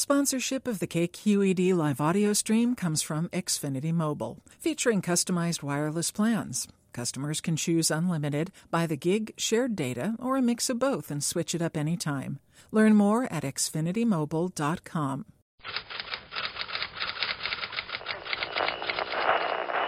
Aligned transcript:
Sponsorship 0.00 0.66
of 0.66 0.78
the 0.78 0.86
KQED 0.86 1.74
live 1.74 2.00
audio 2.00 2.32
stream 2.32 2.74
comes 2.74 3.02
from 3.02 3.28
Xfinity 3.34 3.92
Mobile, 3.92 4.38
featuring 4.58 5.02
customized 5.02 5.62
wireless 5.62 6.10
plans. 6.10 6.66
Customers 6.94 7.42
can 7.42 7.54
choose 7.54 7.90
unlimited, 7.90 8.50
by 8.70 8.86
the 8.86 8.96
gig, 8.96 9.34
shared 9.36 9.76
data, 9.76 10.14
or 10.18 10.38
a 10.38 10.42
mix 10.42 10.70
of 10.70 10.78
both 10.78 11.10
and 11.10 11.22
switch 11.22 11.54
it 11.54 11.60
up 11.60 11.76
anytime. 11.76 12.38
Learn 12.72 12.94
more 12.94 13.30
at 13.30 13.42
xfinitymobile.com. 13.42 15.26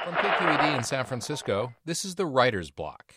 From 0.04 0.14
KQED 0.14 0.76
in 0.76 0.84
San 0.84 1.06
Francisco, 1.06 1.72
this 1.86 2.04
is 2.04 2.16
the 2.16 2.26
Writer's 2.26 2.70
Block. 2.70 3.14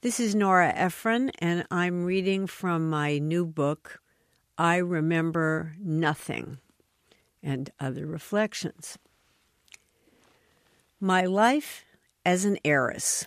This 0.00 0.18
is 0.18 0.34
Nora 0.34 0.72
Ephron, 0.74 1.30
and 1.38 1.64
I'm 1.70 2.04
reading 2.04 2.48
from 2.48 2.90
my 2.90 3.18
new 3.18 3.46
book, 3.46 4.00
I 4.58 4.76
Remember 4.76 5.74
Nothing, 5.78 6.58
and 7.42 7.70
Other 7.78 8.06
Reflections. 8.06 8.98
My 10.98 11.24
Life 11.24 11.84
as 12.24 12.46
an 12.46 12.58
Heiress. 12.64 13.26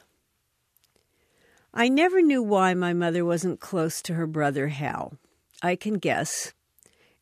I 1.72 1.88
never 1.88 2.24
knew 2.24 2.42
why 2.42 2.74
my 2.74 2.94
mother 2.94 3.24
wasn't 3.24 3.60
close 3.60 4.02
to 4.02 4.16
her 4.16 4.26
brother 4.26 4.70
Hal. 4.70 5.14
I 5.62 5.76
can 5.76 6.00
guess. 6.00 6.54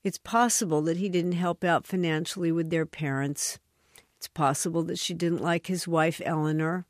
It's 0.06 0.18
possible 0.18 0.82
that 0.84 0.98
he 0.98 1.10
didn't 1.10 1.34
help 1.34 1.66
out 1.66 1.86
financially 1.86 2.52
with 2.52 2.70
their 2.70 2.86
parents. 2.86 3.60
It's 4.18 4.30
possible 4.30 4.84
that 4.84 5.00
she 5.00 5.14
didn't 5.14 5.44
like 5.44 5.68
his 5.68 5.86
wife 5.86 6.22
Eleanor. 6.24 6.86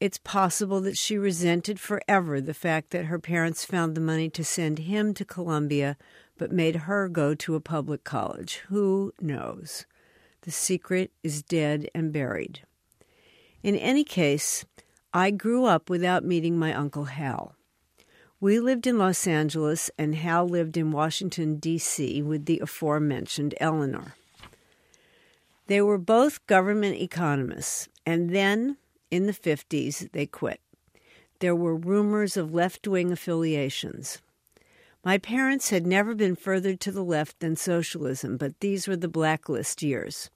It's 0.00 0.18
possible 0.18 0.80
that 0.80 0.96
she 0.96 1.16
resented 1.16 1.78
forever 1.78 2.40
the 2.40 2.54
fact 2.54 2.90
that 2.90 3.04
her 3.04 3.18
parents 3.18 3.64
found 3.64 3.94
the 3.94 4.00
money 4.00 4.28
to 4.30 4.42
send 4.42 4.80
him 4.80 5.14
to 5.14 5.24
Columbia 5.24 5.96
but 6.40 6.50
made 6.50 6.74
her 6.74 7.06
go 7.06 7.34
to 7.34 7.54
a 7.54 7.60
public 7.60 8.02
college. 8.02 8.62
Who 8.68 9.12
knows? 9.20 9.84
The 10.40 10.50
secret 10.50 11.12
is 11.22 11.42
dead 11.42 11.90
and 11.94 12.14
buried. 12.14 12.62
In 13.62 13.76
any 13.76 14.04
case, 14.04 14.64
I 15.12 15.32
grew 15.32 15.66
up 15.66 15.90
without 15.90 16.24
meeting 16.24 16.58
my 16.58 16.72
Uncle 16.72 17.04
Hal. 17.04 17.56
We 18.40 18.58
lived 18.58 18.86
in 18.86 18.96
Los 18.96 19.26
Angeles, 19.26 19.90
and 19.98 20.14
Hal 20.14 20.48
lived 20.48 20.78
in 20.78 20.92
Washington, 20.92 21.56
D.C., 21.56 22.22
with 22.22 22.46
the 22.46 22.60
aforementioned 22.60 23.54
Eleanor. 23.60 24.14
They 25.66 25.82
were 25.82 25.98
both 25.98 26.46
government 26.46 26.96
economists, 27.02 27.86
and 28.06 28.34
then, 28.34 28.78
in 29.10 29.26
the 29.26 29.34
50s, 29.34 30.10
they 30.12 30.24
quit. 30.24 30.62
There 31.40 31.54
were 31.54 31.76
rumors 31.76 32.38
of 32.38 32.54
left 32.54 32.88
wing 32.88 33.12
affiliations. 33.12 34.22
My 35.02 35.16
parents 35.16 35.70
had 35.70 35.86
never 35.86 36.14
been 36.14 36.36
further 36.36 36.76
to 36.76 36.92
the 36.92 37.04
left 37.04 37.40
than 37.40 37.56
socialism, 37.56 38.36
but 38.36 38.60
these 38.60 38.86
were 38.86 38.96
the 38.96 39.08
blacklist 39.08 39.82
years. 39.82 40.30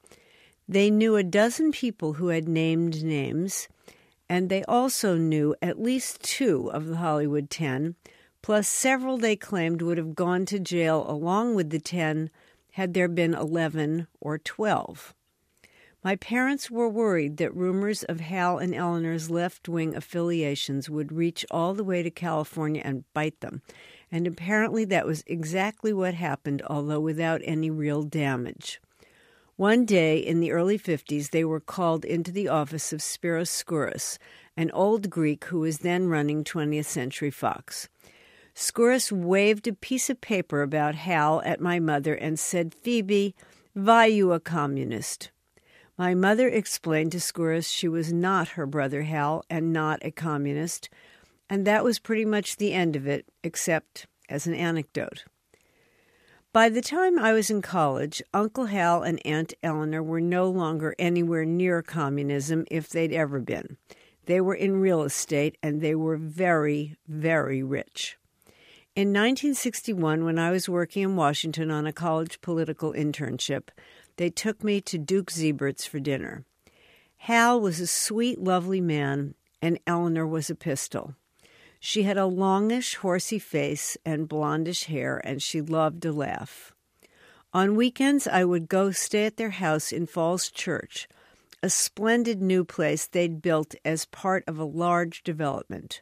They 0.66 0.90
knew 0.90 1.16
a 1.16 1.22
dozen 1.22 1.70
people 1.70 2.14
who 2.14 2.28
had 2.28 2.48
named 2.48 3.04
names, 3.04 3.68
and 4.26 4.48
they 4.48 4.64
also 4.64 5.16
knew 5.16 5.54
at 5.60 5.82
least 5.82 6.22
two 6.22 6.70
of 6.72 6.86
the 6.86 6.96
Hollywood 6.96 7.50
Ten, 7.50 7.96
plus 8.40 8.66
several 8.66 9.18
they 9.18 9.36
claimed 9.36 9.82
would 9.82 9.98
have 9.98 10.14
gone 10.14 10.46
to 10.46 10.58
jail 10.58 11.04
along 11.06 11.54
with 11.54 11.68
the 11.68 11.78
ten 11.78 12.30
had 12.72 12.94
there 12.94 13.08
been 13.08 13.34
11 13.34 14.06
or 14.20 14.38
12. 14.38 15.14
My 16.02 16.16
parents 16.16 16.70
were 16.70 16.88
worried 16.88 17.36
that 17.36 17.54
rumors 17.54 18.02
of 18.02 18.20
Hal 18.20 18.58
and 18.58 18.74
Eleanor's 18.74 19.30
left 19.30 19.68
wing 19.68 19.94
affiliations 19.94 20.90
would 20.90 21.12
reach 21.12 21.46
all 21.50 21.72
the 21.72 21.84
way 21.84 22.02
to 22.02 22.10
California 22.10 22.82
and 22.84 23.04
bite 23.12 23.40
them, 23.40 23.62
and 24.10 24.26
apparently 24.26 24.84
that 24.84 25.06
was 25.06 25.24
exactly 25.26 25.92
what 25.92 26.14
happened, 26.14 26.62
although 26.68 27.00
without 27.00 27.40
any 27.44 27.70
real 27.70 28.02
damage. 28.02 28.80
One 29.56 29.84
day 29.84 30.18
in 30.18 30.40
the 30.40 30.50
early 30.50 30.78
50s, 30.78 31.30
they 31.30 31.44
were 31.44 31.60
called 31.60 32.04
into 32.04 32.32
the 32.32 32.48
office 32.48 32.92
of 32.92 33.00
Spyros 33.00 33.48
Skouras, 33.48 34.18
an 34.56 34.70
old 34.72 35.10
Greek 35.10 35.44
who 35.44 35.60
was 35.60 35.78
then 35.78 36.08
running 36.08 36.42
20th 36.42 36.86
Century 36.86 37.30
Fox. 37.30 37.88
Skouras 38.54 39.12
waved 39.12 39.66
a 39.66 39.72
piece 39.72 40.10
of 40.10 40.20
paper 40.20 40.62
about 40.62 40.94
Hal 40.94 41.42
at 41.44 41.60
my 41.60 41.80
mother 41.80 42.14
and 42.14 42.38
said, 42.38 42.74
Phoebe, 42.74 43.34
why 43.74 44.06
you 44.06 44.32
a 44.32 44.40
communist? 44.40 45.30
My 45.96 46.14
mother 46.14 46.48
explained 46.48 47.12
to 47.12 47.18
Skouras 47.18 47.72
she 47.72 47.88
was 47.88 48.12
not 48.12 48.50
her 48.50 48.66
brother 48.66 49.02
Hal 49.02 49.44
and 49.48 49.72
not 49.72 50.00
a 50.02 50.10
communist, 50.10 50.88
and 51.48 51.66
that 51.66 51.84
was 51.84 51.98
pretty 51.98 52.24
much 52.24 52.56
the 52.56 52.72
end 52.72 52.96
of 52.96 53.06
it, 53.06 53.26
except 53.42 54.06
as 54.28 54.46
an 54.46 54.54
anecdote. 54.54 55.24
By 56.52 56.68
the 56.68 56.82
time 56.82 57.18
I 57.18 57.32
was 57.32 57.50
in 57.50 57.62
college, 57.62 58.22
Uncle 58.32 58.66
Hal 58.66 59.02
and 59.02 59.20
Aunt 59.26 59.54
Eleanor 59.62 60.02
were 60.02 60.20
no 60.20 60.48
longer 60.48 60.94
anywhere 60.98 61.44
near 61.44 61.82
communism 61.82 62.64
if 62.70 62.88
they'd 62.88 63.12
ever 63.12 63.40
been. 63.40 63.76
They 64.26 64.40
were 64.40 64.54
in 64.54 64.80
real 64.80 65.02
estate 65.02 65.58
and 65.62 65.80
they 65.80 65.94
were 65.96 66.16
very, 66.16 66.96
very 67.08 67.62
rich. 67.62 68.16
In 68.94 69.08
1961, 69.08 70.24
when 70.24 70.38
I 70.38 70.52
was 70.52 70.68
working 70.68 71.02
in 71.02 71.16
Washington 71.16 71.72
on 71.72 71.88
a 71.88 71.92
college 71.92 72.40
political 72.40 72.92
internship, 72.92 73.70
they 74.16 74.30
took 74.30 74.62
me 74.62 74.80
to 74.82 74.96
Duke 74.96 75.32
Zeibert's 75.32 75.84
for 75.84 75.98
dinner. 75.98 76.44
Hal 77.16 77.60
was 77.60 77.80
a 77.80 77.88
sweet, 77.88 78.40
lovely 78.40 78.80
man, 78.80 79.34
and 79.60 79.80
Eleanor 79.88 80.26
was 80.26 80.50
a 80.50 80.54
pistol. 80.54 81.16
She 81.86 82.04
had 82.04 82.16
a 82.16 82.24
longish, 82.24 82.94
horsey 82.94 83.38
face 83.38 83.98
and 84.06 84.26
blondish 84.26 84.86
hair, 84.86 85.20
and 85.22 85.42
she 85.42 85.60
loved 85.60 86.00
to 86.04 86.12
laugh. 86.12 86.72
On 87.52 87.76
weekends, 87.76 88.26
I 88.26 88.42
would 88.42 88.70
go 88.70 88.90
stay 88.90 89.26
at 89.26 89.36
their 89.36 89.50
house 89.50 89.92
in 89.92 90.06
Falls 90.06 90.50
Church, 90.50 91.06
a 91.62 91.68
splendid 91.68 92.40
new 92.40 92.64
place 92.64 93.06
they'd 93.06 93.42
built 93.42 93.74
as 93.84 94.06
part 94.06 94.44
of 94.46 94.58
a 94.58 94.64
large 94.64 95.22
development. 95.24 96.00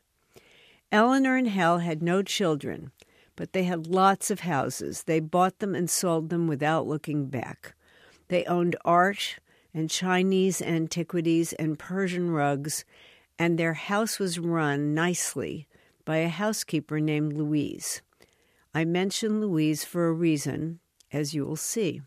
Eleanor 0.93 1.37
and 1.37 1.48
Hal 1.48 1.78
had 1.78 2.00
no 2.00 2.22
children, 2.22 2.93
but 3.34 3.53
they 3.53 3.64
had 3.64 3.88
lots 3.88 4.31
of 4.31 4.41
houses. 4.41 5.03
They 5.03 5.19
bought 5.19 5.59
them 5.59 5.75
and 5.75 5.91
sold 5.91 6.31
them 6.31 6.47
without 6.47 6.87
looking 6.87 7.26
back. 7.26 7.75
They 8.28 8.44
owned 8.44 8.76
art 8.84 9.41
and 9.75 9.91
Chinese 9.91 10.62
antiquities 10.62 11.53
and 11.54 11.76
Persian 11.76 12.31
rugs, 12.31 12.84
and 13.37 13.59
their 13.59 13.75
house 13.75 14.20
was 14.20 14.38
run 14.38 14.94
nicely 14.94 15.66
by 16.04 16.18
a 16.18 16.28
housekeeper 16.28 17.00
named 17.00 17.32
Louise. 17.32 18.02
I 18.74 18.84
mention 18.84 19.40
Louise 19.40 19.84
for 19.84 20.06
a 20.06 20.12
reason, 20.12 20.80
as 21.12 21.34
you 21.34 21.44
will 21.44 21.56
see. 21.56 22.02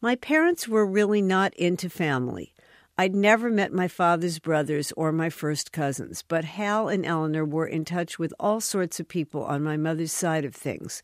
My 0.00 0.16
parents 0.16 0.66
were 0.66 0.84
really 0.84 1.22
not 1.22 1.54
into 1.54 1.88
family. 1.88 2.54
I'd 2.98 3.14
never 3.14 3.50
met 3.50 3.72
my 3.72 3.88
father's 3.88 4.38
brothers 4.38 4.92
or 4.96 5.12
my 5.12 5.30
first 5.30 5.72
cousins, 5.72 6.22
but 6.26 6.44
Hal 6.44 6.88
and 6.88 7.06
Eleanor 7.06 7.44
were 7.44 7.66
in 7.66 7.84
touch 7.84 8.18
with 8.18 8.34
all 8.38 8.60
sorts 8.60 9.00
of 9.00 9.08
people 9.08 9.44
on 9.44 9.62
my 9.62 9.76
mother's 9.76 10.12
side 10.12 10.44
of 10.44 10.54
things. 10.54 11.02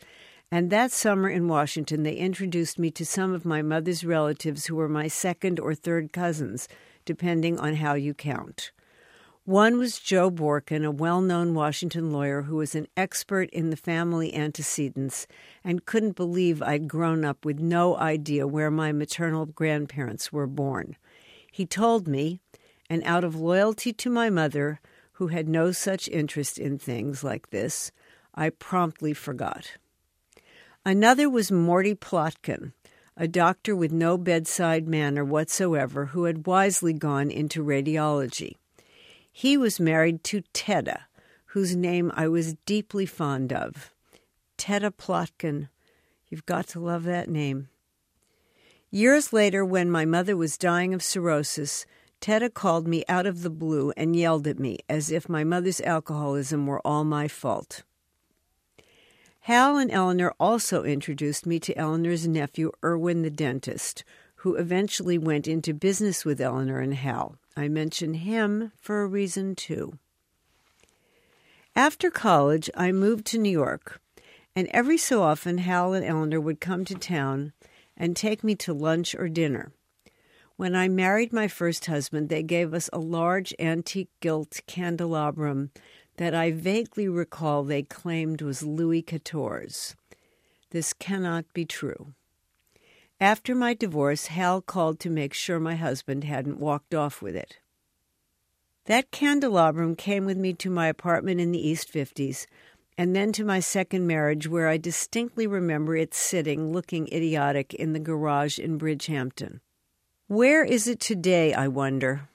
And 0.51 0.71
that 0.71 0.93
summer 0.93 1.29
in 1.29 1.49
Washington, 1.49 2.03
they 2.03 2.15
introduced 2.15 2.79
me 2.79 2.91
to 2.91 3.07
some 3.07 3.33
of 3.33 3.45
my 3.45 3.63
mother's 3.63 4.05
relatives 4.05 4.67
who 4.67 4.77
were 4.77 4.89
my 4.89 5.09
second 5.09 5.59
or 5.59 5.75
third 5.75 6.13
cousins, 6.13 6.69
depending 7.05 7.59
on 7.59 7.77
how 7.77 7.95
you 7.95 8.15
count. 8.15 8.71
One 9.49 9.79
was 9.79 9.99
Joe 9.99 10.31
Borkin, 10.31 10.85
a 10.85 10.91
well 10.91 11.23
known 11.23 11.55
Washington 11.55 12.13
lawyer 12.13 12.43
who 12.43 12.57
was 12.57 12.75
an 12.75 12.87
expert 12.99 13.49
in 13.49 13.71
the 13.71 13.77
family 13.77 14.35
antecedents 14.35 15.27
and 15.65 15.87
couldn't 15.87 16.17
believe 16.17 16.61
I'd 16.61 16.87
grown 16.87 17.25
up 17.25 17.47
with 17.47 17.59
no 17.59 17.97
idea 17.97 18.47
where 18.47 18.71
my 18.71 18.93
maternal 18.93 19.47
grandparents 19.47 20.31
were 20.31 20.47
born. 20.47 20.99
He 21.51 21.65
told 21.65 22.07
me, 22.07 22.41
and 22.91 23.03
out 23.05 23.25
of 23.25 23.37
loyalty 23.37 23.91
to 23.95 24.11
my 24.11 24.29
mother, 24.29 24.83
who 25.13 25.29
had 25.29 25.49
no 25.49 25.73
such 25.73 26.09
interest 26.09 26.59
in 26.59 26.77
things 26.77 27.25
like 27.25 27.49
this, 27.49 27.91
I 28.35 28.51
promptly 28.51 29.15
forgot. 29.15 29.79
Another 30.85 31.31
was 31.31 31.51
Morty 31.51 31.95
Plotkin, 31.95 32.75
a 33.17 33.27
doctor 33.27 33.75
with 33.75 33.93
no 33.93 34.19
bedside 34.19 34.87
manner 34.87 35.25
whatsoever 35.25 36.05
who 36.13 36.25
had 36.25 36.47
wisely 36.47 36.93
gone 36.93 37.31
into 37.31 37.65
radiology. 37.65 38.57
He 39.39 39.57
was 39.57 39.79
married 39.79 40.25
to 40.25 40.43
Tedda, 40.53 41.03
whose 41.55 41.77
name 41.77 42.11
I 42.17 42.27
was 42.27 42.57
deeply 42.67 43.07
fond 43.07 43.53
of. 43.53 43.95
Tedda 44.57 44.91
Plotkin. 44.91 45.69
You've 46.27 46.45
got 46.45 46.67
to 46.71 46.81
love 46.81 47.05
that 47.05 47.31
name. 47.31 47.69
Years 48.91 49.33
later, 49.33 49.65
when 49.65 49.93
my 49.93 50.05
mother 50.05 50.37
was 50.37 50.59
dying 50.59 50.93
of 50.93 51.05
cirrhosis, 51.05 51.87
Tedda 52.21 52.53
called 52.53 52.89
me 52.89 53.05
out 53.09 53.27
of 53.27 53.43
the 53.43 53.49
blue 53.49 53.93
and 53.97 54.17
yelled 54.17 54.49
at 54.49 54.59
me 54.59 54.81
as 54.89 55.13
if 55.13 55.29
my 55.29 55.45
mother's 55.45 55.81
alcoholism 55.83 56.67
were 56.67 56.85
all 56.85 57.05
my 57.05 57.29
fault. 57.29 57.85
Hal 59.43 59.77
and 59.77 59.93
Eleanor 59.93 60.35
also 60.41 60.83
introduced 60.83 61.47
me 61.47 61.61
to 61.61 61.79
Eleanor's 61.79 62.27
nephew, 62.27 62.73
Irwin 62.85 63.23
the 63.23 63.31
dentist, 63.31 64.03
who 64.43 64.57
eventually 64.57 65.17
went 65.17 65.47
into 65.47 65.73
business 65.73 66.25
with 66.25 66.41
Eleanor 66.41 66.81
and 66.81 66.95
Hal. 66.95 67.37
I 67.59 67.67
mention 67.67 68.15
him 68.15 68.71
for 68.81 69.03
a 69.03 69.09
reason 69.09 69.57
too. 69.57 69.99
After 71.75 72.09
college, 72.09 72.71
I 72.77 72.93
moved 72.93 73.27
to 73.27 73.39
New 73.39 73.51
York, 73.51 74.01
and 74.55 74.69
every 74.71 74.97
so 74.97 75.23
often 75.23 75.59
Hal 75.59 75.93
and 75.93 76.05
Eleanor 76.05 76.41
would 76.41 76.61
come 76.61 76.85
to 76.85 76.95
town 76.95 77.53
and 77.97 78.15
take 78.15 78.45
me 78.45 78.55
to 78.55 78.73
lunch 78.73 79.13
or 79.17 79.29
dinner. 79.29 79.73
When 80.55 80.77
I 80.77 80.87
married 80.87 81.33
my 81.33 81.49
first 81.49 81.87
husband, 81.87 82.29
they 82.29 82.45
gave 82.45 82.73
us 82.73 82.89
a 82.93 83.01
large 83.01 83.53
antique 83.59 84.11
gilt 84.21 84.61
candelabrum 84.69 85.73
that 86.17 86.37
I 86.37 86.53
vaguely 86.53 87.09
recall 87.09 87.65
they 87.65 87.83
claimed 87.83 88.41
was 88.41 88.63
Louis 88.63 89.03
XIV's. 89.03 89.97
This 90.71 90.93
cannot 90.93 91.53
be 91.53 91.65
true. 91.65 92.15
After 93.21 93.53
my 93.53 93.75
divorce, 93.75 94.27
Hal 94.27 94.63
called 94.63 95.01
to 95.01 95.11
make 95.11 95.35
sure 95.35 95.59
my 95.59 95.75
husband 95.75 96.23
hadn't 96.23 96.61
walked 96.61 96.95
off 96.95 97.21
with 97.21 97.35
it. 97.35 97.59
That 98.85 99.11
candelabrum 99.11 99.97
came 99.97 100.25
with 100.25 100.37
me 100.37 100.53
to 100.55 100.71
my 100.71 100.87
apartment 100.87 101.41
in 101.41 101.51
the 101.51 101.69
East 101.69 101.93
50s, 101.93 102.47
and 102.97 103.17
then 103.17 103.33
to 103.33 103.45
my 103.45 103.59
second 103.59 104.07
marriage, 104.07 104.47
where 104.47 104.69
I 104.69 104.77
distinctly 104.77 105.49
remember 105.49 105.97
it 105.97 106.15
sitting 106.15 106.73
looking 106.73 107.09
idiotic 107.09 107.75
in 107.75 107.93
the 107.93 107.99
garage 107.99 108.59
in 108.59 108.79
Bridgehampton. 108.79 109.61
Where 110.29 110.65
is 110.65 110.87
it 110.87 111.01
today, 111.01 111.53
I 111.53 111.67
wonder? 111.67 112.29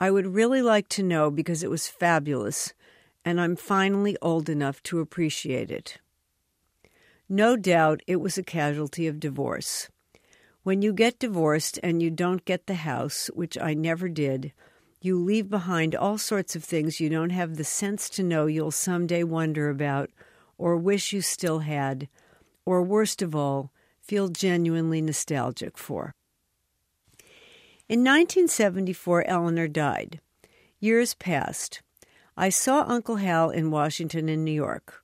I 0.00 0.10
would 0.10 0.26
really 0.26 0.62
like 0.62 0.88
to 0.90 1.02
know 1.04 1.30
because 1.30 1.62
it 1.62 1.70
was 1.70 1.86
fabulous, 1.86 2.72
and 3.24 3.40
I'm 3.40 3.54
finally 3.54 4.16
old 4.20 4.48
enough 4.48 4.82
to 4.84 4.98
appreciate 4.98 5.70
it. 5.70 5.98
No 7.28 7.56
doubt 7.56 8.02
it 8.08 8.16
was 8.16 8.36
a 8.36 8.42
casualty 8.42 9.06
of 9.06 9.20
divorce. 9.20 9.88
When 10.62 10.82
you 10.82 10.92
get 10.92 11.18
divorced 11.18 11.78
and 11.82 12.02
you 12.02 12.10
don't 12.10 12.44
get 12.44 12.66
the 12.66 12.74
house, 12.74 13.30
which 13.34 13.56
I 13.58 13.74
never 13.74 14.08
did, 14.08 14.52
you 15.00 15.22
leave 15.22 15.48
behind 15.48 15.94
all 15.94 16.18
sorts 16.18 16.56
of 16.56 16.64
things 16.64 17.00
you 17.00 17.08
don't 17.08 17.30
have 17.30 17.56
the 17.56 17.64
sense 17.64 18.08
to 18.10 18.22
know 18.22 18.46
you'll 18.46 18.70
someday 18.70 19.22
wonder 19.22 19.70
about, 19.70 20.10
or 20.58 20.76
wish 20.76 21.12
you 21.12 21.22
still 21.22 21.60
had, 21.60 22.08
or 22.64 22.82
worst 22.82 23.22
of 23.22 23.34
all, 23.34 23.70
feel 24.00 24.28
genuinely 24.28 25.00
nostalgic 25.00 25.78
for. 25.78 26.14
In 27.88 28.00
1974, 28.00 29.26
Eleanor 29.26 29.68
died. 29.68 30.20
Years 30.80 31.14
passed. 31.14 31.80
I 32.36 32.50
saw 32.50 32.84
Uncle 32.86 33.16
Hal 33.16 33.50
in 33.50 33.70
Washington 33.70 34.28
and 34.28 34.44
New 34.44 34.52
York. 34.52 35.02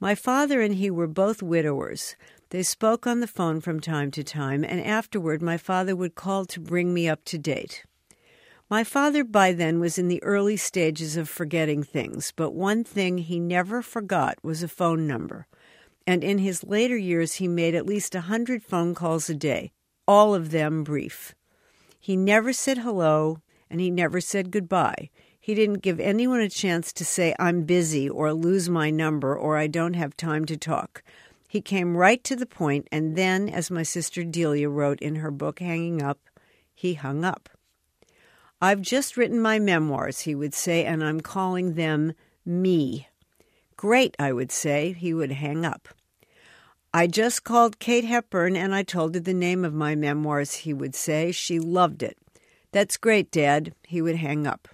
My 0.00 0.14
father 0.14 0.60
and 0.60 0.74
he 0.74 0.90
were 0.90 1.06
both 1.06 1.42
widowers. 1.42 2.16
They 2.50 2.62
spoke 2.62 3.06
on 3.06 3.20
the 3.20 3.26
phone 3.26 3.60
from 3.60 3.80
time 3.80 4.10
to 4.12 4.22
time, 4.22 4.64
and 4.64 4.80
afterward 4.80 5.42
my 5.42 5.56
father 5.56 5.96
would 5.96 6.14
call 6.14 6.44
to 6.46 6.60
bring 6.60 6.94
me 6.94 7.08
up 7.08 7.24
to 7.26 7.38
date. 7.38 7.84
My 8.70 8.84
father 8.84 9.24
by 9.24 9.52
then 9.52 9.80
was 9.80 9.98
in 9.98 10.08
the 10.08 10.22
early 10.22 10.56
stages 10.56 11.16
of 11.16 11.28
forgetting 11.28 11.82
things, 11.82 12.32
but 12.34 12.52
one 12.52 12.84
thing 12.84 13.18
he 13.18 13.38
never 13.38 13.82
forgot 13.82 14.38
was 14.42 14.62
a 14.62 14.68
phone 14.68 15.06
number. 15.06 15.46
And 16.06 16.22
in 16.22 16.38
his 16.38 16.62
later 16.62 16.96
years, 16.96 17.34
he 17.34 17.48
made 17.48 17.74
at 17.74 17.86
least 17.86 18.14
a 18.14 18.22
hundred 18.22 18.62
phone 18.62 18.94
calls 18.94 19.28
a 19.28 19.34
day, 19.34 19.72
all 20.06 20.34
of 20.34 20.50
them 20.50 20.84
brief. 20.84 21.34
He 21.98 22.16
never 22.16 22.52
said 22.52 22.78
hello 22.78 23.40
and 23.68 23.80
he 23.80 23.90
never 23.90 24.20
said 24.20 24.52
goodbye. 24.52 25.10
He 25.40 25.54
didn't 25.54 25.82
give 25.82 26.00
anyone 26.00 26.40
a 26.40 26.48
chance 26.48 26.92
to 26.92 27.04
say, 27.04 27.34
I'm 27.38 27.62
busy, 27.62 28.08
or 28.08 28.32
lose 28.32 28.68
my 28.68 28.90
number, 28.90 29.36
or 29.36 29.56
I 29.56 29.68
don't 29.68 29.94
have 29.94 30.16
time 30.16 30.44
to 30.46 30.56
talk. 30.56 31.04
He 31.56 31.62
came 31.62 31.96
right 31.96 32.22
to 32.24 32.36
the 32.36 32.44
point, 32.44 32.86
and 32.92 33.16
then, 33.16 33.48
as 33.48 33.70
my 33.70 33.82
sister 33.82 34.22
Delia 34.22 34.68
wrote 34.68 35.00
in 35.00 35.14
her 35.14 35.30
book 35.30 35.60
Hanging 35.60 36.02
Up, 36.02 36.20
he 36.74 36.92
hung 36.92 37.24
up. 37.24 37.48
I've 38.60 38.82
just 38.82 39.16
written 39.16 39.40
my 39.40 39.58
memoirs, 39.58 40.20
he 40.20 40.34
would 40.34 40.52
say, 40.52 40.84
and 40.84 41.02
I'm 41.02 41.22
calling 41.22 41.72
them 41.72 42.12
Me. 42.44 43.08
Great, 43.74 44.14
I 44.18 44.34
would 44.34 44.52
say. 44.52 44.92
He 44.92 45.14
would 45.14 45.32
hang 45.32 45.64
up. 45.64 45.88
I 46.92 47.06
just 47.06 47.42
called 47.42 47.78
Kate 47.78 48.04
Hepburn 48.04 48.54
and 48.54 48.74
I 48.74 48.82
told 48.82 49.14
her 49.14 49.20
the 49.20 49.32
name 49.32 49.64
of 49.64 49.72
my 49.72 49.94
memoirs, 49.94 50.56
he 50.56 50.74
would 50.74 50.94
say. 50.94 51.32
She 51.32 51.58
loved 51.58 52.02
it. 52.02 52.18
That's 52.72 52.98
great, 52.98 53.30
Dad. 53.30 53.74
He 53.86 54.02
would 54.02 54.16
hang 54.16 54.46
up. 54.46 54.68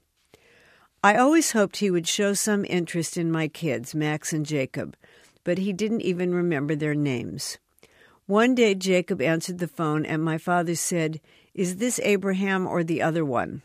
I 1.04 1.14
always 1.14 1.52
hoped 1.52 1.76
he 1.76 1.92
would 1.92 2.08
show 2.08 2.34
some 2.34 2.64
interest 2.64 3.16
in 3.16 3.30
my 3.30 3.46
kids, 3.46 3.94
Max 3.94 4.32
and 4.32 4.44
Jacob, 4.44 4.96
but 5.44 5.58
he 5.58 5.72
didn't 5.72 6.02
even 6.02 6.34
remember 6.34 6.74
their 6.74 6.94
names. 6.94 7.58
One 8.26 8.54
day 8.54 8.74
Jacob 8.74 9.20
answered 9.20 9.58
the 9.58 9.68
phone 9.68 10.06
and 10.06 10.22
my 10.22 10.38
father 10.38 10.74
said, 10.74 11.20
Is 11.54 11.76
this 11.76 12.00
Abraham 12.02 12.66
or 12.66 12.84
the 12.84 13.02
other 13.02 13.24
one? 13.24 13.62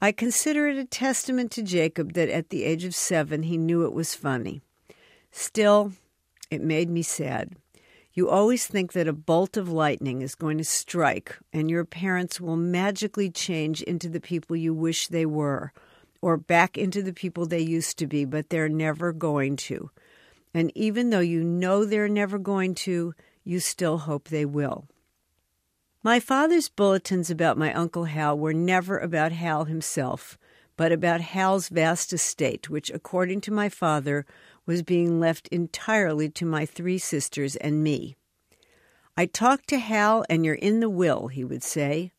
I 0.00 0.12
consider 0.12 0.68
it 0.68 0.76
a 0.76 0.84
testament 0.84 1.50
to 1.52 1.62
Jacob 1.62 2.12
that 2.12 2.28
at 2.28 2.50
the 2.50 2.64
age 2.64 2.84
of 2.84 2.94
seven 2.94 3.44
he 3.44 3.56
knew 3.56 3.84
it 3.84 3.94
was 3.94 4.14
funny. 4.14 4.60
Still, 5.30 5.92
it 6.50 6.60
made 6.60 6.90
me 6.90 7.02
sad. 7.02 7.56
You 8.12 8.28
always 8.28 8.66
think 8.66 8.92
that 8.92 9.08
a 9.08 9.12
bolt 9.12 9.56
of 9.56 9.72
lightning 9.72 10.22
is 10.22 10.34
going 10.34 10.58
to 10.58 10.64
strike 10.64 11.36
and 11.52 11.70
your 11.70 11.84
parents 11.84 12.40
will 12.40 12.56
magically 12.56 13.30
change 13.30 13.82
into 13.82 14.08
the 14.08 14.20
people 14.20 14.54
you 14.54 14.74
wish 14.74 15.08
they 15.08 15.26
were 15.26 15.72
or 16.20 16.36
back 16.36 16.78
into 16.78 17.02
the 17.02 17.12
people 17.12 17.46
they 17.46 17.60
used 17.60 17.98
to 17.98 18.06
be, 18.06 18.24
but 18.24 18.50
they're 18.50 18.68
never 18.68 19.12
going 19.12 19.56
to. 19.56 19.90
And 20.54 20.70
even 20.74 21.10
though 21.10 21.20
you 21.20 21.42
know 21.42 21.84
they're 21.84 22.08
never 22.08 22.38
going 22.38 22.74
to, 22.76 23.14
you 23.42 23.60
still 23.60 23.98
hope 23.98 24.28
they 24.28 24.44
will. 24.44 24.88
My 26.02 26.20
father's 26.20 26.68
bulletins 26.68 27.30
about 27.30 27.58
my 27.58 27.72
Uncle 27.72 28.04
Hal 28.04 28.38
were 28.38 28.54
never 28.54 28.98
about 28.98 29.32
Hal 29.32 29.64
himself, 29.64 30.38
but 30.76 30.92
about 30.92 31.20
Hal's 31.20 31.68
vast 31.68 32.12
estate, 32.12 32.70
which, 32.70 32.90
according 32.90 33.40
to 33.42 33.52
my 33.52 33.68
father, 33.68 34.26
was 34.66 34.82
being 34.82 35.18
left 35.18 35.48
entirely 35.48 36.28
to 36.30 36.46
my 36.46 36.66
three 36.66 36.98
sisters 36.98 37.56
and 37.56 37.82
me. 37.82 38.16
I 39.16 39.26
talked 39.26 39.68
to 39.68 39.78
Hal, 39.78 40.24
and 40.28 40.44
you're 40.44 40.54
in 40.54 40.80
the 40.80 40.90
will, 40.90 41.28
he 41.28 41.44
would 41.44 41.62
say. 41.62 42.12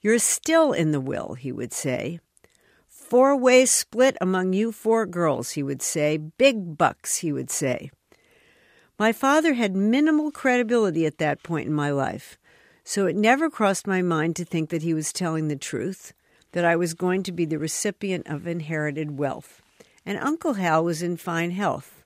You're 0.00 0.18
still 0.18 0.72
in 0.72 0.92
the 0.92 1.00
will, 1.00 1.34
he 1.34 1.50
would 1.50 1.72
say. 1.72 2.20
Four 3.08 3.36
ways 3.36 3.70
split 3.70 4.16
among 4.20 4.52
you 4.52 4.70
four 4.70 5.06
girls, 5.06 5.52
he 5.52 5.62
would 5.62 5.82
say. 5.82 6.16
Big 6.16 6.76
bucks, 6.76 7.16
he 7.16 7.32
would 7.32 7.50
say. 7.50 7.90
My 8.98 9.12
father 9.12 9.54
had 9.54 9.74
minimal 9.74 10.30
credibility 10.30 11.06
at 11.06 11.18
that 11.18 11.42
point 11.42 11.68
in 11.68 11.72
my 11.72 11.90
life, 11.90 12.38
so 12.84 13.06
it 13.06 13.16
never 13.16 13.48
crossed 13.48 13.86
my 13.86 14.02
mind 14.02 14.36
to 14.36 14.44
think 14.44 14.70
that 14.70 14.82
he 14.82 14.92
was 14.92 15.12
telling 15.12 15.48
the 15.48 15.56
truth, 15.56 16.12
that 16.52 16.64
I 16.64 16.76
was 16.76 16.94
going 16.94 17.22
to 17.22 17.32
be 17.32 17.44
the 17.44 17.58
recipient 17.58 18.26
of 18.26 18.46
inherited 18.46 19.18
wealth 19.18 19.62
and 20.08 20.18
Uncle 20.20 20.54
Hal 20.54 20.84
was 20.84 21.02
in 21.02 21.18
fine 21.18 21.50
health. 21.50 22.02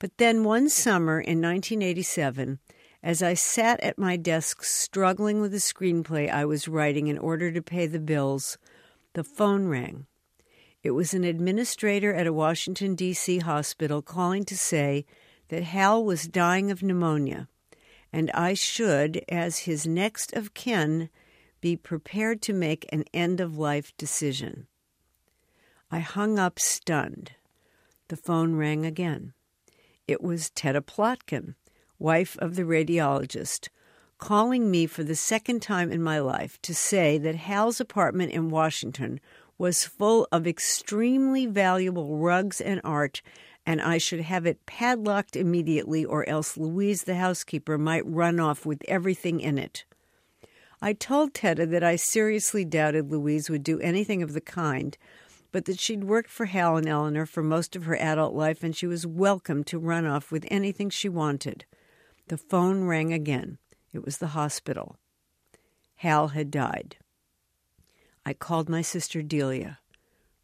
But 0.00 0.18
then 0.18 0.42
one 0.42 0.68
summer 0.68 1.20
in 1.20 1.40
1987, 1.40 2.58
as 3.04 3.22
I 3.22 3.34
sat 3.34 3.80
at 3.84 4.00
my 4.00 4.16
desk 4.16 4.64
struggling 4.64 5.40
with 5.40 5.54
a 5.54 5.58
screenplay 5.58 6.28
I 6.28 6.44
was 6.44 6.66
writing 6.66 7.06
in 7.06 7.16
order 7.16 7.52
to 7.52 7.62
pay 7.62 7.86
the 7.86 8.00
bills, 8.00 8.58
the 9.14 9.24
phone 9.24 9.66
rang. 9.66 10.06
It 10.82 10.90
was 10.90 11.14
an 11.14 11.24
administrator 11.24 12.12
at 12.12 12.26
a 12.26 12.32
Washington, 12.32 12.94
D.C. 12.94 13.38
hospital 13.38 14.02
calling 14.02 14.44
to 14.44 14.56
say 14.56 15.06
that 15.48 15.62
Hal 15.62 16.04
was 16.04 16.28
dying 16.28 16.70
of 16.70 16.82
pneumonia, 16.82 17.48
and 18.12 18.30
I 18.32 18.54
should, 18.54 19.24
as 19.28 19.60
his 19.60 19.86
next 19.86 20.34
of 20.34 20.52
kin, 20.52 21.08
be 21.60 21.76
prepared 21.76 22.42
to 22.42 22.52
make 22.52 22.86
an 22.92 23.04
end 23.14 23.40
of 23.40 23.56
life 23.56 23.96
decision. 23.96 24.66
I 25.90 26.00
hung 26.00 26.38
up 26.38 26.58
stunned. 26.58 27.32
The 28.08 28.16
phone 28.16 28.56
rang 28.56 28.84
again. 28.84 29.32
It 30.06 30.22
was 30.22 30.50
Tedda 30.50 30.82
Plotkin, 30.82 31.54
wife 31.98 32.36
of 32.40 32.56
the 32.56 32.64
radiologist, 32.64 33.68
calling 34.24 34.70
me 34.70 34.86
for 34.86 35.04
the 35.04 35.14
second 35.14 35.60
time 35.60 35.92
in 35.92 36.02
my 36.02 36.18
life 36.18 36.58
to 36.62 36.74
say 36.74 37.18
that 37.18 37.34
Hal's 37.34 37.78
apartment 37.78 38.32
in 38.32 38.48
Washington 38.48 39.20
was 39.58 39.84
full 39.84 40.26
of 40.32 40.46
extremely 40.46 41.44
valuable 41.44 42.16
rugs 42.16 42.58
and 42.58 42.80
art, 42.82 43.20
and 43.66 43.82
I 43.82 43.98
should 43.98 44.22
have 44.22 44.46
it 44.46 44.64
padlocked 44.64 45.36
immediately, 45.36 46.06
or 46.06 46.26
else 46.26 46.56
Louise, 46.56 47.02
the 47.02 47.16
housekeeper, 47.16 47.76
might 47.76 48.06
run 48.06 48.40
off 48.40 48.64
with 48.64 48.80
everything 48.88 49.40
in 49.40 49.58
it. 49.58 49.84
I 50.80 50.94
told 50.94 51.34
Tedda 51.34 51.66
that 51.66 51.84
I 51.84 51.96
seriously 51.96 52.64
doubted 52.64 53.10
Louise 53.10 53.50
would 53.50 53.62
do 53.62 53.78
anything 53.80 54.22
of 54.22 54.32
the 54.32 54.40
kind, 54.40 54.96
but 55.52 55.66
that 55.66 55.78
she'd 55.78 56.04
worked 56.04 56.30
for 56.30 56.46
Hal 56.46 56.78
and 56.78 56.88
Eleanor 56.88 57.26
for 57.26 57.42
most 57.42 57.76
of 57.76 57.84
her 57.84 57.96
adult 57.96 58.32
life 58.32 58.64
and 58.64 58.74
she 58.74 58.86
was 58.86 59.06
welcome 59.06 59.64
to 59.64 59.78
run 59.78 60.06
off 60.06 60.32
with 60.32 60.46
anything 60.50 60.88
she 60.88 61.10
wanted. 61.10 61.66
The 62.28 62.38
phone 62.38 62.84
rang 62.84 63.12
again. 63.12 63.58
It 63.94 64.04
was 64.04 64.18
the 64.18 64.28
hospital. 64.28 64.96
Hal 65.96 66.28
had 66.28 66.50
died. 66.50 66.96
I 68.26 68.34
called 68.34 68.68
my 68.68 68.82
sister 68.82 69.22
Delia. 69.22 69.78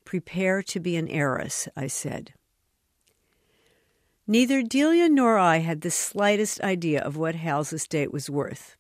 Prepare 0.05 0.63
to 0.63 0.79
be 0.79 0.95
an 0.97 1.09
heiress, 1.09 1.69
I 1.77 1.89
said. 1.89 2.33
Neither 4.27 4.63
Delia 4.63 5.09
nor 5.09 5.37
I 5.37 5.57
had 5.59 5.81
the 5.81 5.91
slightest 5.91 6.61
idea 6.61 7.01
of 7.01 7.17
what 7.17 7.35
Hal's 7.35 7.73
estate 7.73 8.13
was 8.13 8.31
worth. 8.31 8.77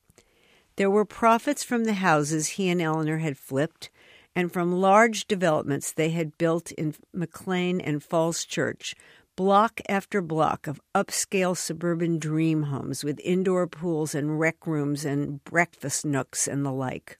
There 0.76 0.90
were 0.90 1.04
profits 1.04 1.64
from 1.64 1.84
the 1.84 1.94
houses 1.94 2.50
he 2.50 2.68
and 2.68 2.80
Eleanor 2.80 3.18
had 3.18 3.36
flipped, 3.36 3.90
and 4.36 4.52
from 4.52 4.80
large 4.80 5.26
developments 5.26 5.90
they 5.90 6.10
had 6.10 6.38
built 6.38 6.70
in 6.72 6.94
McLean 7.12 7.80
and 7.80 8.04
Falls 8.04 8.44
Church, 8.44 8.94
block 9.40 9.80
after 9.88 10.20
block 10.20 10.66
of 10.66 10.82
upscale 10.94 11.56
suburban 11.56 12.18
dream 12.18 12.64
homes 12.64 13.02
with 13.02 13.18
indoor 13.24 13.66
pools 13.66 14.14
and 14.14 14.38
rec 14.38 14.66
rooms 14.66 15.02
and 15.06 15.42
breakfast 15.44 16.04
nooks 16.04 16.46
and 16.46 16.62
the 16.62 16.70
like. 16.70 17.18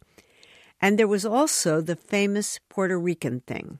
And 0.82 0.98
there 0.98 1.08
was 1.08 1.24
also 1.24 1.80
the 1.80 1.96
famous 1.96 2.60
Puerto 2.68 2.98
Rican 2.98 3.40
thing. 3.46 3.78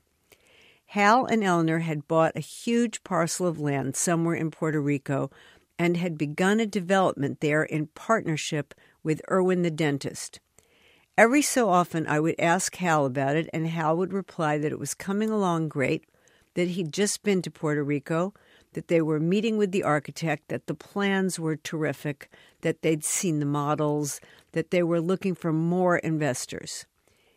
Hal 0.87 1.26
and 1.26 1.44
Eleanor 1.44 1.80
had 1.80 2.09
bought 2.09 2.32
a 2.35 2.40
huge 2.40 3.04
parcel 3.04 3.47
of 3.47 3.61
land 3.61 3.94
somewhere 3.94 4.37
in 4.37 4.50
Puerto 4.50 4.80
Rico 4.80 5.30
and 5.78 5.99
had 5.99 6.16
begun 6.16 6.61
a 6.61 6.66
development 6.66 7.40
there 7.42 7.64
in 7.64 7.88
partnership 7.88 8.73
with 9.02 9.20
Irwin 9.30 9.61
the 9.61 9.70
dentist. 9.70 10.40
Every 11.18 11.42
so 11.42 11.68
often 11.68 12.06
I 12.06 12.20
would 12.20 12.37
ask 12.38 12.75
Hal 12.76 13.04
about 13.04 13.37
it, 13.37 13.50
and 13.52 13.66
Hal 13.66 13.99
would 13.99 14.14
reply 14.14 14.56
that 14.56 14.73
it 14.73 14.78
was 14.78 14.94
coming 14.94 15.28
along 15.28 15.68
great, 15.68 16.06
that 16.54 16.69
he'd 16.69 16.92
just 16.92 17.23
been 17.23 17.42
to 17.42 17.50
Puerto 17.50 17.83
Rico, 17.83 18.35
that 18.73 18.88
they 18.88 19.00
were 19.00 19.21
meeting 19.21 19.57
with 19.57 19.73
the 19.73 19.83
architect, 19.83 20.49
that 20.49 20.66
the 20.66 20.75
plans 20.75 21.38
were 21.38 21.57
terrific, 21.57 22.30
that 22.61 22.83
they'd 22.83 23.04
seen 23.04 23.40
the 23.40 23.47
models, 23.47 24.21
that 24.52 24.71
they 24.71 24.83
were 24.83 25.00
looking 25.00 25.35
for 25.35 25.52
more 25.52 25.99
investors. 25.99 26.87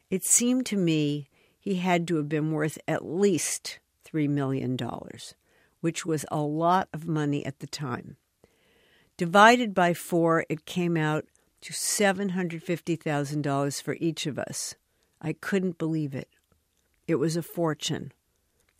It 0.09 0.23
seemed 0.23 0.65
to 0.67 0.77
me 0.77 1.27
he 1.59 1.75
had 1.75 2.07
to 2.07 2.15
have 2.17 2.29
been 2.29 2.51
worth 2.51 2.77
at 2.87 3.05
least 3.05 3.79
$3 4.05 4.29
million, 4.29 4.77
which 5.81 6.05
was 6.05 6.25
a 6.29 6.41
lot 6.41 6.87
of 6.93 7.07
money 7.07 7.45
at 7.45 7.59
the 7.59 7.67
time. 7.67 8.17
Divided 9.17 9.73
by 9.73 9.93
four, 9.93 10.45
it 10.49 10.65
came 10.65 10.97
out 10.97 11.25
to 11.61 11.71
$750,000 11.71 13.81
for 13.81 13.95
each 13.99 14.25
of 14.25 14.37
us. 14.37 14.75
I 15.21 15.33
couldn't 15.33 15.77
believe 15.77 16.13
it. 16.13 16.27
It 17.07 17.15
was 17.15 17.37
a 17.37 17.41
fortune. 17.41 18.11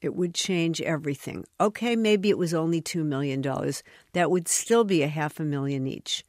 It 0.04 0.16
would 0.16 0.36
change 0.36 0.82
everything. 0.82 1.46
Okay, 1.62 1.96
maybe 1.96 2.30
it 2.30 2.38
was 2.38 2.54
only 2.54 2.82
$2 2.82 3.06
million. 3.06 3.42
That 4.12 4.30
would 4.30 4.50
still 4.50 4.84
be 4.84 5.02
a 5.02 5.08
half 5.08 5.40
a 5.40 5.46
million 5.46 5.88
each. 5.88 6.26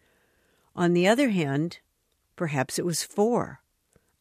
On 0.76 0.93
the 0.93 1.09
other 1.09 1.31
hand, 1.31 1.81
perhaps 2.37 2.78
it 2.78 2.85
was 2.85 3.02
four, 3.02 3.62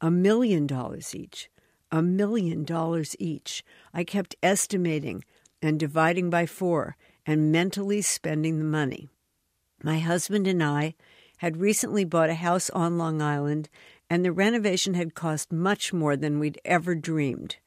a 0.02 0.10
million 0.10 0.66
dollars 0.66 1.14
each. 1.14 1.52
A 1.92 2.02
million 2.02 2.66
dollars 2.66 3.16
each. 3.20 3.64
I 3.94 4.04
kept 4.04 4.36
estimating 4.42 5.24
and 5.62 5.80
dividing 5.80 6.32
by 6.32 6.48
four 6.48 6.98
and 7.24 7.52
mentally 7.52 8.02
spending 8.02 8.58
the 8.58 8.66
money. 8.66 9.08
My 9.84 10.00
husband 10.00 10.48
and 10.48 10.64
I 10.64 10.96
had 11.38 11.58
recently 11.58 12.06
bought 12.06 12.32
a 12.32 12.36
house 12.36 12.72
on 12.72 12.98
Long 12.98 13.22
Island, 13.22 13.70
and 14.10 14.26
the 14.26 14.32
renovation 14.32 14.96
had 14.96 15.14
cost 15.14 15.52
much 15.52 15.94
more 15.94 16.18
than 16.18 16.40
we'd 16.40 16.60
ever 16.66 16.96
dreamed. 16.96 17.58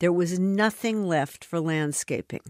There 0.00 0.12
was 0.12 0.38
nothing 0.38 1.06
left 1.06 1.44
for 1.44 1.60
landscaping. 1.60 2.42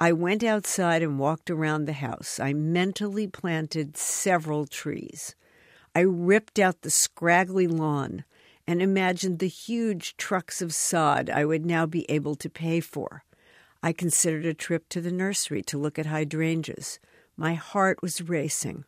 I 0.00 0.12
went 0.12 0.42
outside 0.44 1.02
and 1.02 1.18
walked 1.18 1.48
around 1.48 1.84
the 1.84 1.94
house. 1.94 2.38
I 2.38 2.52
mentally 2.52 3.26
planted 3.26 3.96
several 3.96 4.66
trees. 4.66 5.34
I 5.94 6.00
ripped 6.00 6.58
out 6.58 6.82
the 6.82 6.90
scraggly 6.90 7.66
lawn 7.66 8.24
and 8.66 8.82
imagined 8.82 9.38
the 9.38 9.48
huge 9.48 10.16
trucks 10.16 10.60
of 10.60 10.74
sod 10.74 11.30
I 11.30 11.44
would 11.44 11.64
now 11.64 11.86
be 11.86 12.04
able 12.10 12.34
to 12.34 12.50
pay 12.50 12.80
for. 12.80 13.24
I 13.82 13.92
considered 13.92 14.44
a 14.44 14.52
trip 14.52 14.88
to 14.90 15.00
the 15.00 15.12
nursery 15.12 15.62
to 15.62 15.78
look 15.78 15.98
at 15.98 16.06
hydrangeas. 16.06 16.98
My 17.36 17.54
heart 17.54 18.02
was 18.02 18.28
racing. 18.28 18.84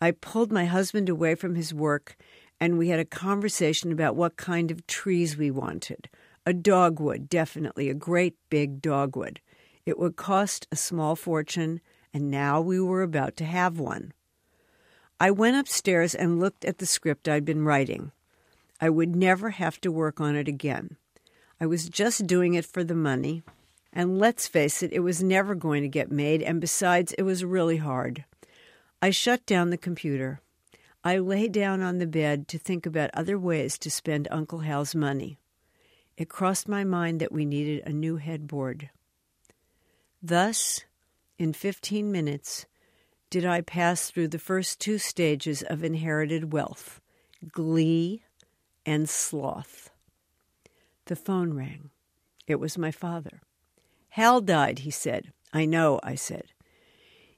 I 0.00 0.10
pulled 0.10 0.52
my 0.52 0.66
husband 0.66 1.08
away 1.08 1.34
from 1.34 1.54
his 1.54 1.72
work 1.72 2.16
and 2.60 2.78
we 2.78 2.88
had 2.88 3.00
a 3.00 3.04
conversation 3.04 3.90
about 3.90 4.14
what 4.14 4.36
kind 4.36 4.70
of 4.70 4.86
trees 4.86 5.36
we 5.36 5.50
wanted. 5.50 6.08
A 6.48 6.52
dogwood, 6.52 7.28
definitely, 7.28 7.90
a 7.90 7.94
great 7.94 8.36
big 8.50 8.80
dogwood. 8.80 9.40
It 9.84 9.98
would 9.98 10.14
cost 10.14 10.68
a 10.70 10.76
small 10.76 11.16
fortune, 11.16 11.80
and 12.14 12.30
now 12.30 12.60
we 12.60 12.80
were 12.80 13.02
about 13.02 13.36
to 13.38 13.44
have 13.44 13.80
one. 13.80 14.12
I 15.18 15.32
went 15.32 15.56
upstairs 15.56 16.14
and 16.14 16.38
looked 16.38 16.64
at 16.64 16.78
the 16.78 16.86
script 16.86 17.28
I'd 17.28 17.44
been 17.44 17.64
writing. 17.64 18.12
I 18.80 18.90
would 18.90 19.16
never 19.16 19.50
have 19.50 19.80
to 19.80 19.90
work 19.90 20.20
on 20.20 20.36
it 20.36 20.46
again. 20.46 20.96
I 21.60 21.66
was 21.66 21.88
just 21.88 22.28
doing 22.28 22.54
it 22.54 22.64
for 22.64 22.84
the 22.84 22.94
money, 22.94 23.42
and 23.92 24.18
let's 24.18 24.46
face 24.46 24.84
it, 24.84 24.92
it 24.92 25.00
was 25.00 25.24
never 25.24 25.56
going 25.56 25.82
to 25.82 25.88
get 25.88 26.12
made, 26.12 26.42
and 26.42 26.60
besides, 26.60 27.12
it 27.14 27.22
was 27.22 27.44
really 27.44 27.78
hard. 27.78 28.24
I 29.02 29.10
shut 29.10 29.44
down 29.46 29.70
the 29.70 29.76
computer. 29.76 30.40
I 31.02 31.18
lay 31.18 31.48
down 31.48 31.82
on 31.82 31.98
the 31.98 32.06
bed 32.06 32.46
to 32.48 32.58
think 32.58 32.86
about 32.86 33.10
other 33.14 33.36
ways 33.36 33.78
to 33.78 33.90
spend 33.90 34.28
Uncle 34.30 34.60
Hal's 34.60 34.94
money. 34.94 35.38
It 36.16 36.28
crossed 36.28 36.68
my 36.68 36.84
mind 36.84 37.20
that 37.20 37.32
we 37.32 37.44
needed 37.44 37.82
a 37.84 37.92
new 37.92 38.16
headboard. 38.16 38.90
Thus, 40.22 40.84
in 41.38 41.52
15 41.52 42.10
minutes, 42.10 42.66
did 43.28 43.44
I 43.44 43.60
pass 43.60 44.10
through 44.10 44.28
the 44.28 44.38
first 44.38 44.80
two 44.80 44.98
stages 44.98 45.62
of 45.62 45.84
inherited 45.84 46.52
wealth 46.52 47.00
glee 47.52 48.22
and 48.84 49.08
sloth. 49.08 49.90
The 51.06 51.16
phone 51.16 51.52
rang. 51.52 51.90
It 52.46 52.56
was 52.56 52.78
my 52.78 52.90
father. 52.90 53.42
Hal 54.10 54.40
died, 54.40 54.80
he 54.80 54.90
said. 54.90 55.32
I 55.52 55.66
know, 55.66 56.00
I 56.02 56.14
said. 56.14 56.46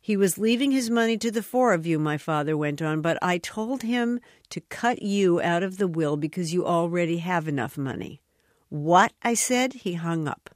He 0.00 0.16
was 0.16 0.38
leaving 0.38 0.70
his 0.70 0.88
money 0.88 1.18
to 1.18 1.30
the 1.30 1.42
four 1.42 1.72
of 1.72 1.86
you, 1.86 1.98
my 1.98 2.16
father 2.16 2.56
went 2.56 2.80
on, 2.80 3.02
but 3.02 3.18
I 3.20 3.38
told 3.38 3.82
him 3.82 4.20
to 4.50 4.60
cut 4.60 5.02
you 5.02 5.40
out 5.40 5.62
of 5.62 5.76
the 5.76 5.88
will 5.88 6.16
because 6.16 6.54
you 6.54 6.64
already 6.64 7.18
have 7.18 7.48
enough 7.48 7.76
money. 7.76 8.22
What? 8.68 9.12
I 9.22 9.34
said. 9.34 9.72
He 9.72 9.94
hung 9.94 10.28
up. 10.28 10.50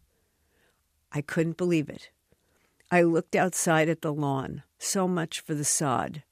I 1.13 1.21
couldn't 1.21 1.57
believe 1.57 1.89
it. 1.89 2.11
I 2.91 3.03
looked 3.03 3.35
outside 3.35 3.89
at 3.89 4.03
the 4.03 4.13
lawn. 4.13 4.63
So 4.79 5.07
much 5.09 5.41
for 5.41 5.55
the 5.55 5.65
sod. 5.65 6.23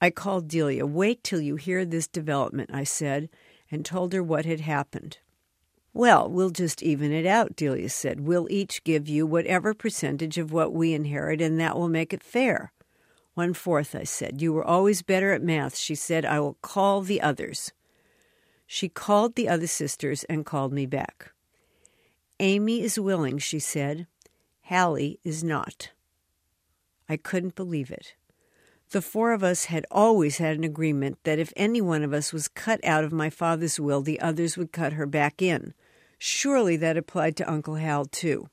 I 0.00 0.10
called 0.10 0.48
Delia. 0.48 0.86
Wait 0.86 1.22
till 1.22 1.40
you 1.40 1.56
hear 1.56 1.84
this 1.84 2.08
development, 2.08 2.70
I 2.72 2.84
said, 2.84 3.28
and 3.70 3.84
told 3.84 4.12
her 4.12 4.22
what 4.22 4.44
had 4.44 4.60
happened. 4.60 5.18
Well, 5.94 6.30
we'll 6.30 6.50
just 6.50 6.82
even 6.82 7.12
it 7.12 7.26
out, 7.26 7.54
Delia 7.54 7.90
said. 7.90 8.20
We'll 8.20 8.46
each 8.50 8.82
give 8.82 9.08
you 9.08 9.26
whatever 9.26 9.74
percentage 9.74 10.38
of 10.38 10.50
what 10.50 10.72
we 10.72 10.94
inherit, 10.94 11.42
and 11.42 11.60
that 11.60 11.76
will 11.76 11.88
make 11.88 12.12
it 12.12 12.22
fair. 12.22 12.72
One 13.34 13.52
fourth, 13.52 13.94
I 13.94 14.04
said. 14.04 14.40
You 14.40 14.52
were 14.52 14.64
always 14.64 15.02
better 15.02 15.32
at 15.32 15.42
math, 15.42 15.76
she 15.76 15.94
said. 15.94 16.24
I 16.24 16.40
will 16.40 16.56
call 16.62 17.02
the 17.02 17.20
others. 17.20 17.72
She 18.66 18.88
called 18.88 19.34
the 19.34 19.48
other 19.48 19.66
sisters 19.66 20.24
and 20.24 20.46
called 20.46 20.72
me 20.72 20.86
back. 20.86 21.32
Amy 22.40 22.82
is 22.82 22.98
willing, 22.98 23.38
she 23.38 23.58
said. 23.58 24.06
Hallie 24.62 25.20
is 25.24 25.44
not. 25.44 25.90
I 27.08 27.16
couldn't 27.16 27.54
believe 27.54 27.90
it. 27.90 28.14
The 28.90 29.02
four 29.02 29.32
of 29.32 29.42
us 29.42 29.66
had 29.66 29.86
always 29.90 30.38
had 30.38 30.56
an 30.56 30.64
agreement 30.64 31.18
that 31.24 31.38
if 31.38 31.52
any 31.56 31.80
one 31.80 32.02
of 32.02 32.12
us 32.12 32.32
was 32.32 32.48
cut 32.48 32.82
out 32.84 33.04
of 33.04 33.12
my 33.12 33.30
father's 33.30 33.80
will, 33.80 34.02
the 34.02 34.20
others 34.20 34.56
would 34.56 34.72
cut 34.72 34.92
her 34.92 35.06
back 35.06 35.40
in. 35.40 35.72
Surely 36.18 36.76
that 36.76 36.96
applied 36.96 37.36
to 37.36 37.50
Uncle 37.50 37.76
Hal, 37.76 38.04
too. 38.04 38.48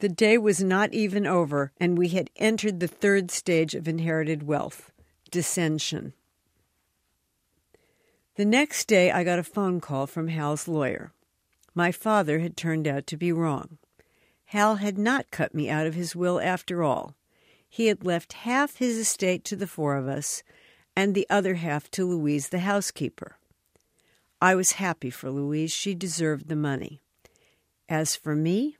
The 0.00 0.08
day 0.08 0.38
was 0.38 0.62
not 0.62 0.92
even 0.92 1.26
over, 1.26 1.72
and 1.78 1.96
we 1.96 2.08
had 2.08 2.30
entered 2.36 2.78
the 2.78 2.88
third 2.88 3.30
stage 3.30 3.74
of 3.74 3.88
inherited 3.88 4.42
wealth 4.44 4.92
dissension. 5.30 6.14
The 8.38 8.44
next 8.44 8.86
day, 8.86 9.10
I 9.10 9.24
got 9.24 9.40
a 9.40 9.42
phone 9.42 9.80
call 9.80 10.06
from 10.06 10.28
Hal's 10.28 10.68
lawyer. 10.68 11.10
My 11.74 11.90
father 11.90 12.38
had 12.38 12.56
turned 12.56 12.86
out 12.86 13.04
to 13.08 13.16
be 13.16 13.32
wrong. 13.32 13.78
Hal 14.44 14.76
had 14.76 14.96
not 14.96 15.32
cut 15.32 15.56
me 15.56 15.68
out 15.68 15.88
of 15.88 15.94
his 15.94 16.14
will 16.14 16.40
after 16.40 16.84
all. 16.84 17.16
He 17.68 17.88
had 17.88 18.04
left 18.04 18.34
half 18.34 18.76
his 18.76 18.96
estate 18.96 19.44
to 19.46 19.56
the 19.56 19.66
four 19.66 19.96
of 19.96 20.06
us, 20.06 20.44
and 20.94 21.16
the 21.16 21.26
other 21.28 21.56
half 21.56 21.90
to 21.90 22.04
Louise, 22.04 22.50
the 22.50 22.60
housekeeper. 22.60 23.38
I 24.40 24.54
was 24.54 24.78
happy 24.78 25.10
for 25.10 25.32
Louise. 25.32 25.72
She 25.72 25.96
deserved 25.96 26.46
the 26.46 26.54
money. 26.54 27.00
As 27.88 28.14
for 28.14 28.36
me, 28.36 28.76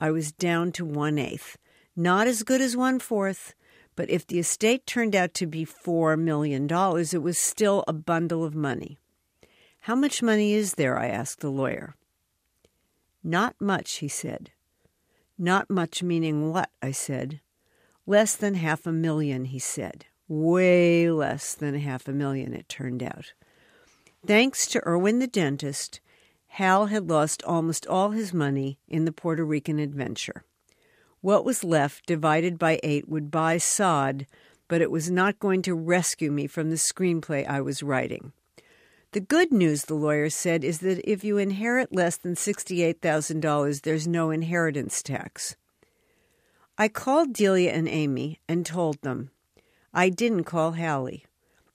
I 0.00 0.12
was 0.12 0.32
down 0.32 0.72
to 0.72 0.84
one 0.86 1.18
eighth. 1.18 1.58
Not 1.94 2.26
as 2.26 2.42
good 2.42 2.62
as 2.62 2.74
one 2.74 2.98
fourth, 2.98 3.54
but 3.96 4.10
if 4.10 4.26
the 4.26 4.38
estate 4.38 4.86
turned 4.86 5.14
out 5.14 5.34
to 5.34 5.46
be 5.46 5.64
$4 5.64 6.18
million, 6.18 6.68
it 6.70 7.22
was 7.22 7.38
still 7.38 7.84
a 7.86 7.92
bundle 7.92 8.44
of 8.44 8.54
money. 8.54 8.98
How 9.80 9.94
much 9.94 10.22
money 10.22 10.54
is 10.54 10.74
there? 10.74 10.98
I 10.98 11.08
asked 11.08 11.40
the 11.40 11.50
lawyer. 11.50 11.94
Not 13.22 13.54
much, 13.60 13.96
he 13.96 14.08
said. 14.08 14.50
Not 15.38 15.70
much 15.70 16.02
meaning 16.02 16.50
what? 16.50 16.70
I 16.82 16.90
said. 16.90 17.40
Less 18.06 18.36
than 18.36 18.54
half 18.54 18.86
a 18.86 18.92
million, 18.92 19.46
he 19.46 19.58
said. 19.58 20.06
Way 20.28 21.10
less 21.10 21.54
than 21.54 21.74
half 21.78 22.08
a 22.08 22.12
million, 22.12 22.54
it 22.54 22.68
turned 22.68 23.02
out. 23.02 23.32
Thanks 24.26 24.66
to 24.68 24.86
Irwin 24.86 25.18
the 25.18 25.26
dentist, 25.26 26.00
Hal 26.46 26.86
had 26.86 27.10
lost 27.10 27.42
almost 27.42 27.86
all 27.86 28.10
his 28.10 28.32
money 28.32 28.78
in 28.88 29.04
the 29.04 29.12
Puerto 29.12 29.44
Rican 29.44 29.78
adventure. 29.78 30.44
What 31.24 31.46
was 31.46 31.64
left, 31.64 32.04
divided 32.04 32.58
by 32.58 32.78
eight, 32.82 33.08
would 33.08 33.30
buy 33.30 33.56
sod, 33.56 34.26
but 34.68 34.82
it 34.82 34.90
was 34.90 35.10
not 35.10 35.38
going 35.38 35.62
to 35.62 35.74
rescue 35.74 36.30
me 36.30 36.46
from 36.46 36.68
the 36.68 36.76
screenplay 36.76 37.48
I 37.48 37.62
was 37.62 37.82
writing. 37.82 38.34
The 39.12 39.20
good 39.20 39.50
news, 39.50 39.86
the 39.86 39.94
lawyer 39.94 40.28
said, 40.28 40.64
is 40.64 40.80
that 40.80 41.00
if 41.10 41.24
you 41.24 41.38
inherit 41.38 41.94
less 41.94 42.18
than 42.18 42.34
$68,000, 42.34 43.80
there's 43.80 44.06
no 44.06 44.30
inheritance 44.30 45.02
tax. 45.02 45.56
I 46.76 46.88
called 46.88 47.32
Delia 47.32 47.72
and 47.72 47.88
Amy 47.88 48.38
and 48.46 48.66
told 48.66 49.00
them. 49.00 49.30
I 49.94 50.10
didn't 50.10 50.44
call 50.44 50.72
Hallie. 50.72 51.24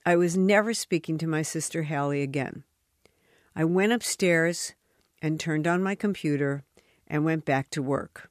I 0.06 0.16
was 0.16 0.38
never 0.38 0.76
speaking 0.76 1.18
to 1.18 1.26
my 1.26 1.42
sister 1.42 1.82
Hallie 1.82 2.22
again. 2.22 2.66
I 3.56 3.64
went 3.64 3.94
upstairs 3.94 4.76
and 5.24 5.40
turned 5.40 5.66
on 5.66 5.82
my 5.82 5.96
computer 5.96 6.66
and 7.08 7.26
went 7.26 7.46
back 7.46 7.72
to 7.72 7.82
work. 7.82 8.30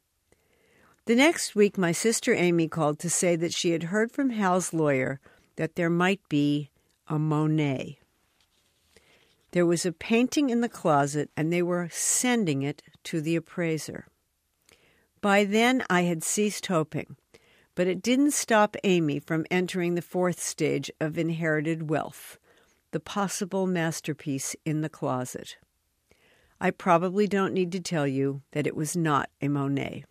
The 1.09 1.17
next 1.17 1.57
week, 1.57 1.79
my 1.79 1.93
sister 1.93 2.35
Amy 2.35 2.69
called 2.69 2.99
to 2.99 3.09
say 3.09 3.35
that 3.35 3.55
she 3.55 3.71
had 3.71 3.85
heard 3.85 4.12
from 4.12 4.29
Hal's 4.29 4.75
lawyer 4.75 5.21
that 5.57 5.75
there 5.75 5.88
might 5.88 6.21
be 6.29 6.69
a 7.07 7.19
Monet. 7.19 7.99
There 9.53 9.65
was 9.65 9.87
a 9.87 9.93
painting 9.93 10.50
in 10.50 10.61
the 10.61 10.69
closet, 10.69 11.31
and 11.35 11.50
they 11.50 11.62
were 11.62 11.88
sending 11.91 12.61
it 12.61 12.83
to 13.05 13.23
the 13.23 13.37
appraiser. 13.37 14.07
By 15.23 15.45
then, 15.45 15.83
I 15.88 16.03
had 16.03 16.23
ceased 16.23 16.67
hoping, 16.67 17.17
but 17.75 17.87
it 17.87 18.03
didn't 18.03 18.33
stop 18.33 18.77
Amy 18.85 19.19
from 19.19 19.47
entering 19.50 19.95
the 19.95 20.03
fourth 20.03 20.38
stage 20.38 20.91
of 21.00 21.17
inherited 21.17 21.88
wealth 21.88 22.37
the 22.91 23.00
possible 23.00 23.67
masterpiece 23.67 24.55
in 24.67 24.83
the 24.83 24.91
closet. 24.91 25.57
I 26.61 26.71
probably 26.71 27.27
don't 27.27 27.55
need 27.55 27.73
to 27.73 27.81
tell 27.81 28.07
you 28.07 28.43
that 28.53 28.67
it 28.67 28.77
was 28.77 28.95
not 28.95 29.31
a 29.41 29.49
Monet. 29.49 30.05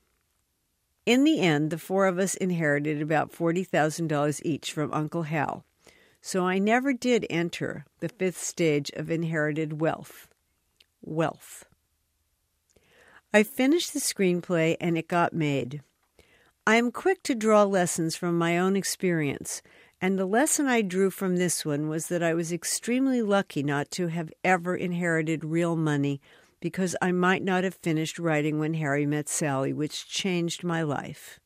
In 1.07 1.23
the 1.23 1.39
end, 1.39 1.69
the 1.69 1.77
four 1.77 2.05
of 2.05 2.19
us 2.19 2.35
inherited 2.35 3.01
about 3.01 3.31
$40,000 3.31 4.41
each 4.43 4.73
from 4.73 4.93
Uncle 4.93 5.23
Hal, 5.23 5.63
so 6.19 6.45
I 6.45 6.59
never 6.59 6.91
did 6.91 7.25
enter 7.29 7.85
the 8.01 8.09
fifth 8.09 8.43
stage 8.43 8.91
of 8.91 9.09
inherited 9.09 9.79
wealth 9.79 10.27
wealth. 11.01 11.63
I 13.33 13.43
finished 13.43 13.93
the 13.93 14.01
screenplay 14.01 14.75
and 14.81 14.97
it 14.97 15.07
got 15.07 15.31
made. 15.31 15.81
I 16.65 16.75
am 16.75 16.91
quick 16.91 17.23
to 17.23 17.35
draw 17.35 17.63
lessons 17.63 18.17
from 18.17 18.37
my 18.37 18.57
own 18.57 18.75
experience, 18.75 19.61
and 20.01 20.19
the 20.19 20.25
lesson 20.25 20.67
I 20.67 20.81
drew 20.81 21.09
from 21.09 21.37
this 21.37 21.63
one 21.63 21.87
was 21.87 22.07
that 22.07 22.21
I 22.21 22.33
was 22.33 22.51
extremely 22.51 23.21
lucky 23.21 23.63
not 23.63 23.91
to 23.91 24.07
have 24.07 24.33
ever 24.43 24.75
inherited 24.75 25.45
real 25.45 25.77
money 25.77 26.19
because 26.59 26.95
I 27.01 27.11
might 27.11 27.43
not 27.43 27.63
have 27.63 27.75
finished 27.75 28.19
writing 28.19 28.59
When 28.59 28.73
Harry 28.75 29.05
Met 29.05 29.29
Sally, 29.29 29.73
which 29.73 30.07
changed 30.07 30.63
my 30.63 30.81
life. 30.81 31.39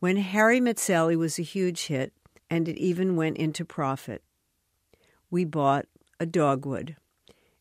When 0.00 0.16
Harry 0.16 0.60
Met 0.60 0.78
Sally 0.78 1.16
was 1.16 1.38
a 1.38 1.42
huge 1.42 1.86
hit, 1.86 2.12
and 2.50 2.68
it 2.68 2.78
even 2.78 3.16
went 3.16 3.36
into 3.36 3.64
profit. 3.64 4.22
We 5.30 5.44
bought 5.44 5.86
a 6.18 6.26
dogwood. 6.26 6.96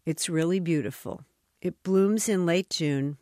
It's 0.05 0.29
really 0.29 0.59
beautiful. 0.59 1.23
It 1.61 1.83
blooms 1.83 2.29
in 2.29 2.45
late 2.45 2.69
June, 2.69 3.17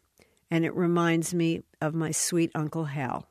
and 0.52 0.64
it 0.66 0.76
reminds 0.76 1.34
me 1.34 1.64
of 1.82 1.96
my 1.96 2.12
sweet 2.12 2.52
Uncle 2.54 2.86
Hal. 2.86 3.28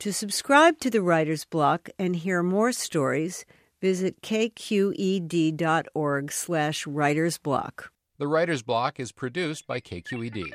To 0.00 0.12
subscribe 0.12 0.78
to 0.80 0.90
the 0.90 1.02
Writer's 1.02 1.44
Block 1.44 1.88
and 1.98 2.14
hear 2.14 2.42
more 2.42 2.70
stories, 2.70 3.44
visit 3.80 4.22
kqed.org 4.22 4.72
slash 6.32 6.84
writersblock. 6.84 7.88
The 8.18 8.26
Writer's 8.26 8.62
Block 8.62 8.98
is 8.98 9.12
produced 9.12 9.66
by 9.66 9.80
KQED. 9.80 10.50